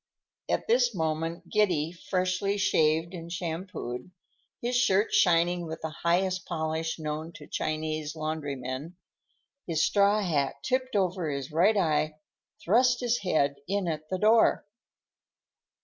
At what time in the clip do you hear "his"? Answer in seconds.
4.59-4.75, 9.67-9.85, 11.29-11.51, 13.01-13.19